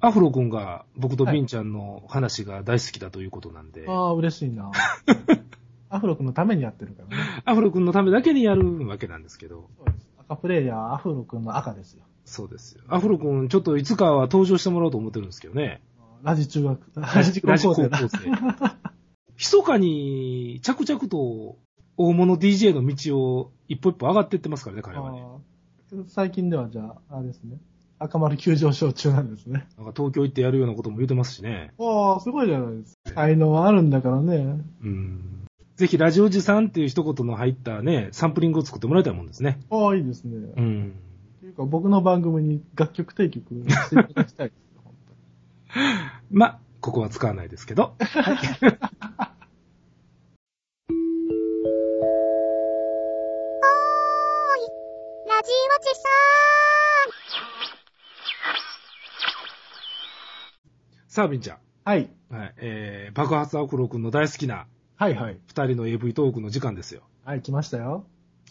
[0.00, 4.70] アフロ君が僕とビンちゃんの話が大好きだということなんで、ああ、嬉しいな。
[5.90, 7.42] アフロ君のためにやってるからね。
[7.44, 10.08] アフロ君のためだけにやるわけなんですけど、そうです。
[10.18, 12.04] 赤プレイヤー、アフロ君の赤ですよ。
[12.24, 12.82] そうですよ。
[12.88, 15.82] アフロ君、ちょっといつかは登場してもらおうと思ってるんですけどね。
[16.22, 17.98] ラジ中学、ラジ高校生だ。
[19.36, 21.56] 密かに、着々と
[21.96, 25.24] 大物 DJ の道を一歩一歩上がっていってますからね、彼はね。
[26.06, 27.58] 最近ではじゃあ、あれですね。
[28.02, 29.66] 赤丸急上昇中なんですね。
[29.76, 31.72] なんか東京行ってやるようなことも言ってますしね。
[31.78, 33.10] ああ、すごいじゃないですか。
[33.12, 34.58] 才能はあるんだからね。
[34.82, 35.46] うん。
[35.76, 39.60] ぜひ、ラジオジさんっていう一言の入ったね、サンプリングを作ってもらいたいもんですね。
[39.70, 40.34] ああ、いいですね。
[40.34, 40.94] っうん。
[41.40, 44.94] ていうか、僕の番組に楽曲提供していただきたいですよ、本
[45.74, 45.84] 当に。
[46.32, 47.96] ま、ここは使わないですけど。
[48.00, 48.04] ラ
[55.42, 56.08] ジオチさ
[61.10, 61.58] さあ、ビンちゃん。
[61.84, 62.08] はい。
[62.30, 62.54] はい。
[62.58, 65.40] えー、爆発アフロ君の大好きなはいはい。
[65.48, 67.02] 二人の AV トークの時間ですよ。
[67.24, 68.06] はい、来ましたよ。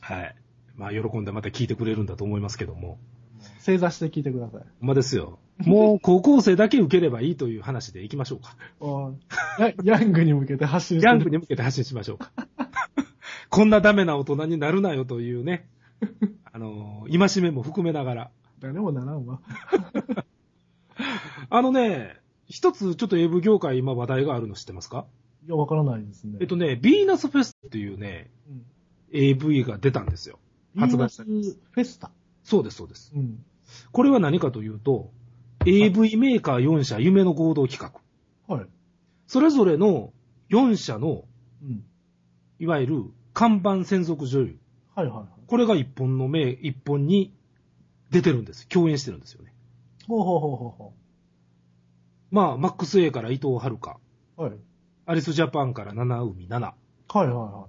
[0.00, 0.36] はい。
[0.76, 3.00] まあ、喜んでまた聞いてくれるんだと思いますけども。
[3.58, 4.60] 正座して聞いてください。
[4.60, 5.40] ほんまですよ。
[5.66, 8.56] もう高校生だけ受ければいいという話でいきましょうか。
[8.78, 9.14] おー
[9.58, 12.30] ヤヤングに向けて発信してヤングに向けて発信しましょうか。
[13.50, 15.68] こんなダメな大人になるなよというね、
[16.52, 18.30] あのー、戒めも含めながら。
[18.60, 19.40] 誰もならんわ。
[21.50, 25.06] あのね、一つちょっと AV 業界今話題があるの知ってますか？
[25.46, 26.38] いや、わからないですね。
[26.40, 28.64] えっとね、ビーナスフェスっていうね、うん、
[29.12, 30.38] AV が出たんですよ。
[30.76, 32.10] 発売されビーナスフェスタ。
[32.42, 33.12] そうです、そうです。
[33.14, 33.44] うん。
[33.92, 35.10] これは何かというと、
[35.66, 37.92] AV メーカー4社夢の合同企
[38.48, 38.54] 画。
[38.54, 38.66] はい。
[39.26, 40.12] それぞれの
[40.50, 41.24] 4社の、
[41.62, 41.84] うん。
[42.58, 44.58] いわゆる看板専属女優。
[44.94, 45.26] はいはいはい。
[45.46, 47.32] これが一本の目、一本に
[48.10, 48.68] 出てるんです。
[48.68, 49.52] 共演してるんですよね。
[50.06, 50.94] ほうほうほうほうほ
[52.34, 54.00] まあ、マックス A から伊藤遥。
[54.38, 54.42] う。
[54.42, 54.52] はい。
[55.06, 56.66] アリスジャパンから七海七。
[56.66, 56.74] は
[57.14, 57.66] いはいは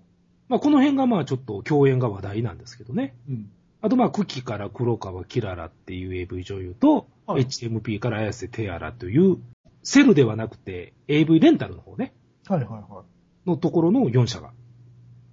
[0.49, 3.15] まあ、この辺がまあちょっと共演が話題なんですけどね。
[3.29, 3.33] い。
[3.33, 3.51] うん。
[3.83, 9.37] あとまあ、クキから黒川キララっていう AV 女優と、はい HMP から綾瀬テアラという、
[9.83, 12.15] セルではなくて AV レンタルの方ね、
[12.47, 13.03] はいはいは
[13.45, 14.51] のところの4社が、い。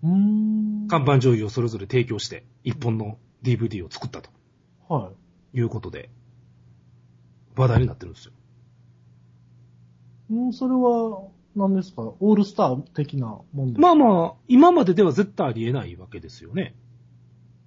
[0.03, 0.88] うーん。
[0.88, 4.28] 看板女優をそれぞれ提供して、一本の DVD を作ったと
[4.91, 5.10] は
[5.54, 5.59] い。
[5.59, 6.10] いうことで、
[7.56, 8.32] 話題になってるんですよ。
[10.32, 12.03] うん、それは、何ですか？
[12.03, 13.82] オールスター的なもんですか？
[13.82, 16.75] まあまあ、今まででは絶対ありえないわけですよね。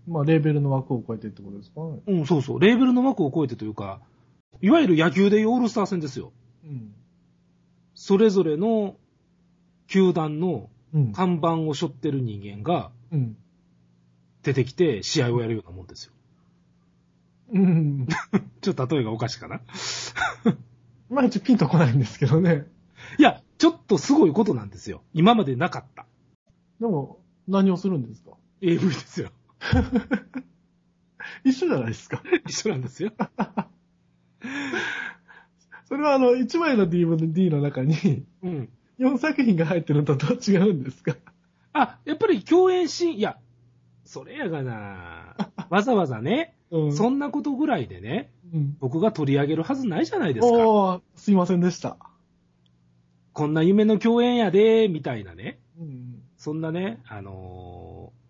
[0.07, 1.81] まあ、レーベルの枠を超えてってことですか？
[1.81, 1.99] ね。
[2.07, 2.59] うん、そうそう。
[2.59, 4.01] レーベルの枠を超えてというか、
[4.61, 6.31] いわゆる野球でいうオールスター戦ですよ。
[6.63, 6.93] うん。
[7.93, 8.95] それぞれの
[9.87, 11.11] 球団のうん。
[11.11, 13.37] 看板を背負ってる人間がうん。
[14.43, 16.13] 出てきて試合をやるようなもんですよ。
[17.53, 18.07] うん。
[18.61, 19.61] ちょっと例えがおかしいかな。
[21.09, 22.67] まあ、ちょっとピンとこないんですけどね。
[23.19, 25.03] いや、ちょっとすごいことなんですよ。
[25.13, 26.05] 今までなかった。
[26.79, 29.29] でも、何をするんですか？AV ですよ。
[31.43, 32.21] 一緒じゃないですか。
[32.47, 33.11] 一緒なんですよ。
[35.88, 38.69] それはあの、1枚の DVD の中にうん。
[38.99, 41.16] 4作品が入ってるのとどう違うんですか？
[41.73, 43.37] あ、やっぱり共演シーン、いや、
[44.05, 45.35] それやがな。
[45.69, 46.95] わざわざね、うん。
[46.95, 48.77] そんなことぐらいでね、うん。
[48.79, 50.53] 僕が取り上げるはずないじゃないですか。
[50.53, 51.97] おー、すいませんでした。
[53.33, 55.59] こんな夢の共演やで、みたいなね。
[55.79, 56.21] うん。
[56.37, 58.25] そんなね、あのー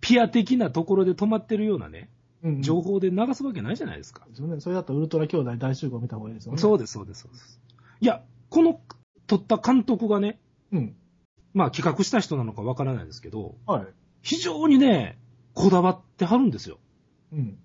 [0.00, 2.08] ピア的なところで止まってるようなね、
[2.42, 2.62] うん。
[2.62, 4.26] 情報で流すわけないじゃないですか。
[4.34, 6.58] それだとウルトラ兄弟大集合見た方がいいですよね。
[6.58, 7.60] そうです、そうです、そうです。
[8.00, 8.80] いや、この
[9.26, 10.40] 撮った監督がね、
[10.72, 10.96] うん。
[11.52, 13.86] まあ企画した人なのかわからないですけど、はい。
[14.22, 15.18] 非常にね、
[15.54, 16.78] こだわってはるんですよ。
[17.32, 17.58] うん。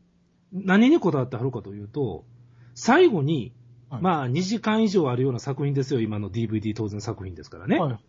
[0.51, 2.25] 何にこだわってはるかというと、
[2.73, 3.53] 最後に、
[3.89, 7.79] はいまあ2時間以上あるような作品ですよ、今の DVD 当然作品ですからね。
[7.79, 7.91] はい。
[7.91, 7.99] は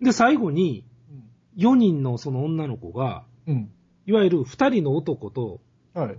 [0.00, 0.04] い。
[0.04, 1.26] で、最後にうん
[1.56, 3.70] 4人のその女の子が、うん。
[4.06, 5.60] いわゆる2人の男と、
[5.94, 6.18] はい。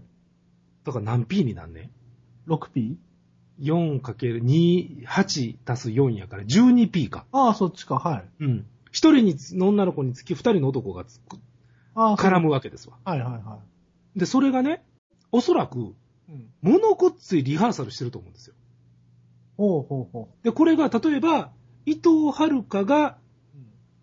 [0.83, 1.91] だから何 P になんね
[2.47, 2.95] 6P?
[3.59, 7.25] 4×2、8足す4やから 12P か。
[7.31, 8.43] ああ、そっちか、はい。
[8.43, 8.65] うん。
[8.91, 11.37] 1人にの女の子につき2人の男がつく
[11.95, 12.97] ああ、絡むわけですわ。
[13.03, 13.59] はいはいは
[14.15, 14.83] で、それがね、
[15.31, 15.81] おそらく、い。
[16.29, 16.49] うん。
[16.61, 18.55] 物ごっついリハーサルしてると思うんですよ。
[19.57, 21.51] ほうほうほで、これが例えば、
[21.85, 23.17] 伊藤遥が。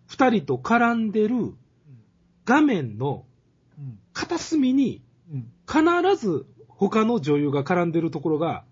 [0.07, 1.55] 二人と絡んでる
[2.45, 3.25] 画面の
[3.77, 3.99] うん。
[4.13, 5.01] 片隅に
[5.31, 5.51] うん。
[5.67, 8.63] 必ず他の女優が絡んでるところが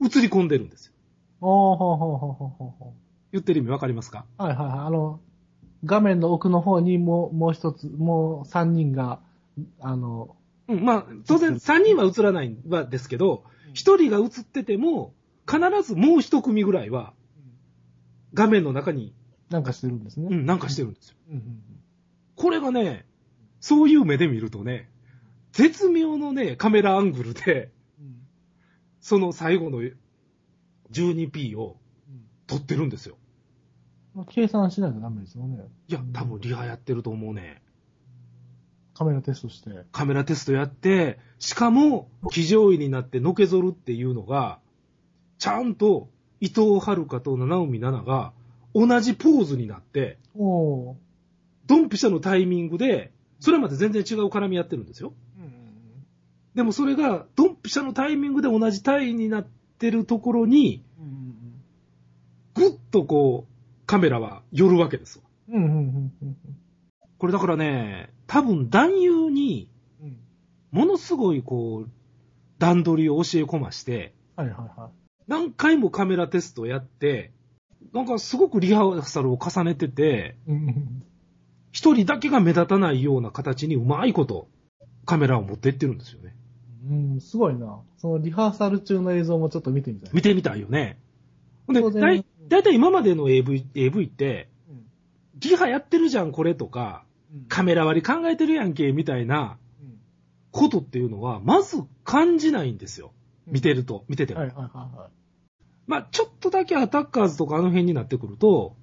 [0.00, 0.06] うん。
[0.06, 0.92] 映り込んでるんですよ。
[1.40, 2.94] ほうほうほうほうほうほ
[3.32, 4.24] 言ってる意味わかりますか？
[4.38, 4.42] う。
[4.42, 4.78] はいはいはい。
[4.86, 5.20] あの、
[5.84, 9.18] 画面の奥の方にもう、もう一つ、もう三人が、
[9.80, 10.36] あの、
[10.70, 15.14] うん、まあ、当然三人は映らないはですけど、一人が映ってても、
[15.48, 17.12] 必ずもう一組ぐらいは
[18.34, 19.14] 画面の中に、
[19.48, 20.28] なんかしてるんですね。
[20.30, 21.16] うん、なんかしてるんですよ。
[21.30, 21.62] うんうん
[22.36, 23.04] これがね、
[23.60, 24.88] そういう目で見るとね、
[25.52, 27.70] 絶妙のね、カメラアングルで、
[28.00, 28.16] うん
[29.02, 29.82] その最後の
[30.90, 31.76] 12P を
[32.08, 33.18] うん撮ってるんですよ。
[34.14, 35.66] まあ計算しないとダメですよね。
[35.88, 37.62] いや、多分リハやってると思うね。
[39.00, 39.70] カメラテストして。
[39.92, 44.58] カメラテストやって、しかも、騎乗位になってのけぞるっていうのが、
[45.38, 46.10] ちゃんと
[46.40, 48.34] 伊藤遥と七海奈々が
[48.74, 50.18] 同じポーズになって。
[50.36, 55.14] ドンピシャのタイミングで、それまで全然違う絡みやってるんですよ。
[55.38, 56.04] うん
[56.54, 59.46] でもそれが、ドンピシャのタイミングで同じタイになっ
[59.78, 60.84] てるところに、
[62.52, 65.24] ぐっとこう、カメラは寄るわけですわ。
[67.16, 69.68] これだからね、多分男優に、
[70.00, 70.16] うん。
[70.70, 71.90] ものすごいこう、
[72.60, 74.90] 段取りを教え込まして、はいはいはい。
[75.26, 77.32] 何回もカメラテストやって、
[77.92, 80.36] なんかすごくリハーサルを重ねてて、
[81.72, 84.46] 一人だけが目立たないような形にうまいこと、
[85.06, 86.36] カメラを持っていってるんですよね。
[86.88, 87.80] うん、すごいな。
[87.96, 90.10] そのリハーサル中の映像もちょっと見てみたい。
[90.14, 91.00] 見てみたいよね。
[91.66, 94.84] で、だいたい今までの AV、AV って、うん
[95.40, 97.09] リハやってるじゃん、これとか、うん
[97.48, 99.98] カメラ割り考えてるやんけ、みたいなうん
[100.50, 103.12] ことっていうのは、まず感じないんですよ。
[103.46, 104.40] 見てると、見てても。
[104.40, 105.10] はいはいはいはい。
[105.86, 108.76] まあ、ちょっとだけアタッカーズとかあの辺になってくると、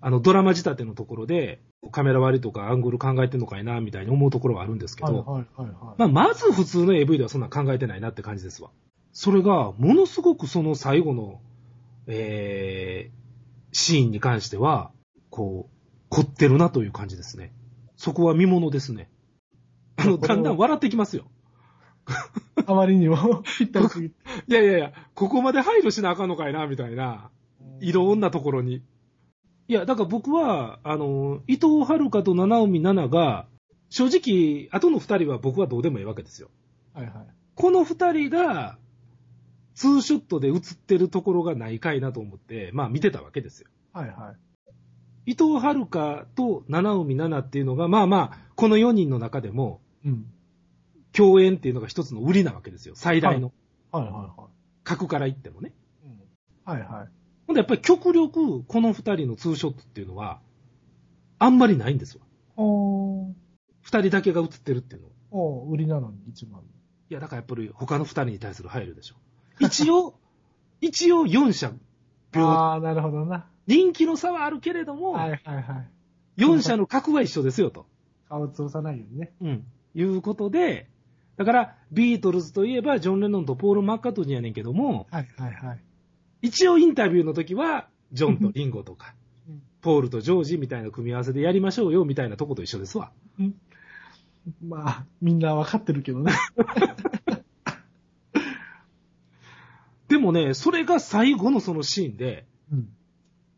[0.00, 1.60] あの、ドラマ仕立てのところで、
[1.90, 5.94] カメラ割りとかアングル考えてんのかいな、みたいに思うところはあるんですけど、はいはいはいはい。
[5.98, 8.70] まあ、まず普通の AV ではそんな考えてないなって感じですわ。
[9.12, 11.40] それが、ものすごくその最後の、
[12.06, 14.92] えー、シーンに関しては、
[15.30, 15.76] こう、
[16.08, 17.52] 凝ってるなという感じですね。
[17.96, 19.10] そこは見物ですね。
[19.96, 21.26] あの、だんだん笑ってきますよ。
[22.66, 24.16] あまりにも ぴったりすぎて。
[24.48, 27.30] いやいやいや、ここまで配慮しなあかんのかいな、みたいな。
[27.80, 28.82] いろんなところに。
[29.68, 33.48] いや、だから僕は、あの、伊藤遥と七海奈々が、
[33.88, 36.50] 正直、後の二人は僕はどうでもいいわけですよ。
[36.94, 37.14] はいはい。
[37.54, 38.78] この二人が、
[39.74, 43.68] ツーショットで写ってるところがないかいなと思って、まあ見てたわけですよ。
[43.92, 44.45] はいはい。
[45.26, 45.86] 伊藤遥
[46.36, 50.26] と七海奈々っていうのが、まあまあ、この4人の中でも、うん。
[51.12, 52.94] 共演っていうのが一つの売りなわけですよ。
[52.94, 53.52] 最大の。
[53.90, 54.48] はいはいは
[54.84, 55.72] 格から言ってもね。
[56.04, 56.06] い。
[56.06, 56.72] うん。
[56.72, 57.08] はいはい。
[57.46, 60.40] ほんでやっぱり極力、この二人のツーショットっていうのは、
[61.38, 62.24] あんまりないんですわ。
[62.56, 63.32] おー。
[63.82, 65.12] 二人だけが写ってるっていうのは。
[65.30, 66.60] おー、売りなのに一番。
[67.08, 69.16] いや、だからやっぱり他の二人に対する配慮でしょ。
[69.60, 70.18] 一応、
[70.80, 71.72] 一応4社、
[72.44, 73.46] ああ、なるほどな。
[73.66, 75.84] 人気の差はあるけれども、はいはいは
[76.38, 76.42] い。
[76.42, 77.86] 4社の格は一緒ですよと。
[78.28, 79.32] 顔を潰さないようにね。
[79.40, 79.64] うん。
[79.94, 80.88] いうことで、
[81.36, 85.80] だから、ビートルズといえば、ジョン・レノンとポール・マッカートニーやねんけども、はいはいはい。
[86.42, 89.14] 一応インタビューの時は、ジョンとリンゴとか
[89.48, 93.10] うん、ポールとジョージみたいな組み合わせでやりましょうよ、みたいなとこと一緒ですわ。
[94.62, 96.32] まあ、みんなわかってるけどね。
[100.08, 102.88] でもね、それが最後のそのシーンで、うん。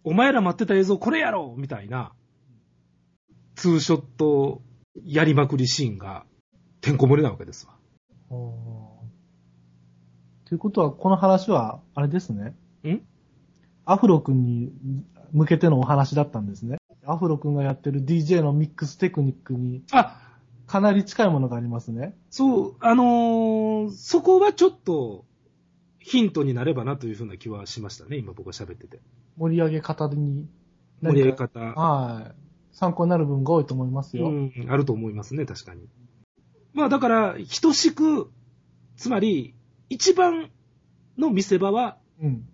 [0.05, 2.13] お前ら待ってた映像これやろみたいな、
[3.57, 4.63] ツーショット
[5.05, 6.25] やりまくりシーンが、
[6.81, 7.75] てんこ盛りなわけですわ。
[10.45, 12.55] ということは、この話は、あれですね。
[12.87, 13.01] ん？
[13.85, 14.73] アフロ君に
[15.33, 16.79] 向けてのお話だったんですね。
[17.07, 20.21] アフロ君がやってる DJ のミックステクニックにあ、
[20.67, 22.15] かなり近いものがありますね。
[22.31, 25.25] そう、あのーそこはちょっと
[26.09, 28.99] ヒントになればなというふうな気はしましたね、今僕が喋ってて。
[29.37, 30.49] 盛り上げ方に。
[31.03, 31.61] 盛り上げ方。
[31.61, 32.35] はい。
[32.73, 34.29] 参考になる分が多いと思いますよ。
[34.29, 35.87] うん、あると思いますね、確かに。
[36.73, 38.31] まあだから、等しく、
[38.97, 39.55] つまり、
[39.91, 40.51] 一番
[41.19, 42.49] の見せ場は、うん。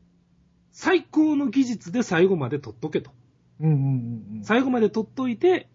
[0.72, 3.12] 最高の技術で最後まで撮っとけと。
[3.60, 4.44] うんうんうんうん。
[4.44, 5.68] 最後まで撮っといて、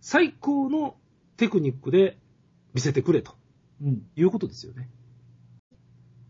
[0.00, 0.96] 最高の
[1.36, 2.16] テクニックで
[2.72, 3.34] 見せてくれと
[3.82, 4.06] うん。
[4.16, 4.88] いうことですよね。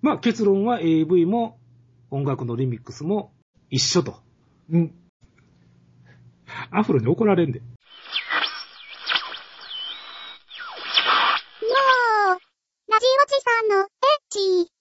[0.02, 1.58] まあ結論は AV も
[2.10, 3.32] 音楽のリミックスも
[3.70, 4.16] 一緒と。
[4.70, 4.94] うん。
[6.70, 7.60] アフロに怒られんで。
[7.60, 7.72] もう、
[12.30, 13.88] ラジオチさんのエッ
[14.66, 14.75] チ。